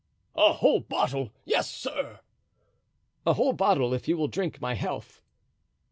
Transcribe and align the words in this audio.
"A 0.33 0.53
whole 0.53 0.79
bottle? 0.79 1.31
Yes, 1.45 1.69
sir." 1.69 2.21
"A 3.23 3.33
whole 3.33 3.53
bottle, 3.53 3.93
if 3.93 4.07
you 4.07 4.17
will 4.17 4.27
drink 4.27 4.59
my 4.59 4.73
health." 4.73 5.21